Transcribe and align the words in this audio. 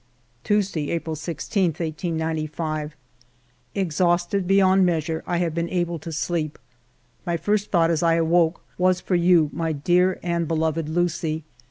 'Tuesday, 0.43 0.89
April 0.89 1.15
i6, 1.15 1.27
1895. 1.77 2.95
Exhausted 3.75 4.47
beyond 4.47 4.83
measure, 4.83 5.23
I 5.27 5.37
have 5.37 5.53
been 5.53 5.69
able 5.69 5.99
to 5.99 6.11
sleep. 6.11 6.57
My 7.23 7.37
first 7.37 7.69
thought 7.69 7.91
as 7.91 8.01
I 8.01 8.15
awoke 8.15 8.63
was 8.79 8.99
for 8.99 9.13
you, 9.13 9.51
my 9.53 9.73
dear 9.73 10.19
and 10.23 10.47
beloved 10.47 10.89
Lucie. 10.89 11.43